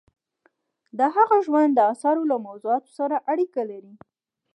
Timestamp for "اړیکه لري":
3.31-3.93